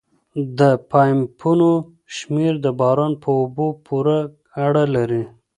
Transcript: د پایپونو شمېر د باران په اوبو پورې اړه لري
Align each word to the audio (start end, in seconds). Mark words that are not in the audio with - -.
د 0.59 0.61
پایپونو 0.91 1.71
شمېر 2.15 2.53
د 2.65 2.67
باران 2.79 3.13
په 3.23 3.29
اوبو 3.39 3.67
پورې 3.85 4.19
اړه 4.65 4.83
لري 4.95 5.23